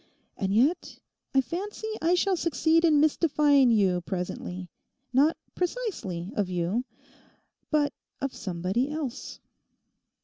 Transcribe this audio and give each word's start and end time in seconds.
And 0.35 0.51
yet—I 0.51 1.41
fancy 1.41 1.85
I 2.01 2.15
shall 2.15 2.35
succeed 2.35 2.83
in 2.83 2.99
mystifying 2.99 3.69
you 3.69 4.01
presently—not 4.01 5.37
precisely 5.53 6.31
of 6.35 6.49
you, 6.49 6.85
but 7.69 7.93
of 8.19 8.33
somebody 8.33 8.89
else! 8.89 9.39